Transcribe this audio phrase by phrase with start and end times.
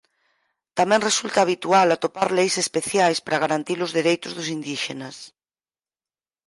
[0.79, 5.15] Tamén resulta habitual atopar leis especiais para garantir os dereitos dos indíxenas.